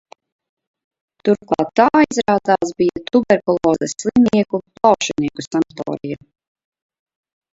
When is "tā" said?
1.79-1.99